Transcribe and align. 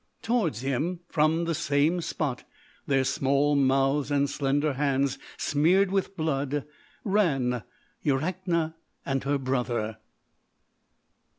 Towards 0.23 0.61
him, 0.61 1.01
from 1.09 1.45
the 1.45 1.53
same 1.53 2.01
spot 2.01 2.43
their 2.87 3.03
small 3.03 3.55
mouths 3.55 4.09
and 4.09 4.27
slender 4.27 4.73
hands 4.73 5.19
smeared 5.37 5.91
with 5.91 6.17
blood 6.17 6.65
ran 7.03 7.61
Yarakna 8.03 8.73
and 9.05 9.23
her 9.25 9.37
brother. 9.37 9.99